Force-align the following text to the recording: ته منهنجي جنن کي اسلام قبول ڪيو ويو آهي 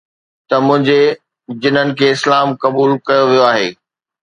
ته 0.47 0.55
منهنجي 0.67 1.01
جنن 1.61 1.89
کي 2.01 2.05
اسلام 2.15 2.47
قبول 2.65 2.91
ڪيو 3.07 3.23
ويو 3.29 3.47
آهي 3.53 3.69